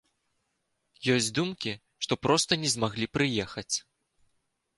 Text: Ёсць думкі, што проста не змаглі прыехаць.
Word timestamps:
Ёсць 1.15 1.27
думкі, 1.39 1.73
што 2.07 2.13
проста 2.25 2.51
не 2.63 2.69
змаглі 2.77 3.11
прыехаць. 3.19 3.69